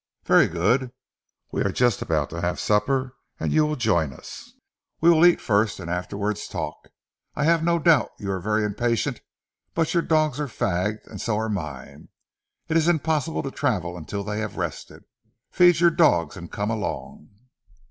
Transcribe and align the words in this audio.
Very 0.25 0.47
good! 0.47 0.91
We 1.51 1.61
are 1.61 1.71
just 1.71 2.01
about 2.01 2.31
to 2.31 2.41
have 2.41 2.59
supper 2.59 3.17
and 3.39 3.51
you 3.53 3.67
will 3.67 3.75
join 3.75 4.13
us. 4.13 4.53
We 4.99 5.11
will 5.11 5.23
eat 5.23 5.39
first, 5.39 5.79
and 5.79 5.91
afterwards 5.91 6.47
talk. 6.47 6.87
I 7.35 7.43
have 7.43 7.63
no 7.63 7.77
doubt 7.77 8.09
you 8.17 8.31
are 8.31 8.39
very 8.39 8.63
impatient, 8.63 9.21
but 9.75 9.93
your 9.93 10.01
dogs 10.01 10.39
are 10.39 10.47
fagged 10.47 11.05
and 11.05 11.21
so 11.21 11.37
are 11.37 11.49
mine. 11.49 12.09
It 12.67 12.77
is 12.77 12.87
impossible 12.87 13.43
to 13.43 13.51
travel 13.51 13.95
until 13.95 14.23
they 14.23 14.39
have 14.39 14.57
rested. 14.57 15.03
Feed 15.51 15.79
your 15.79 15.91
dogs 15.91 16.35
and 16.35 16.51
come 16.51 16.71
along." 16.71 17.29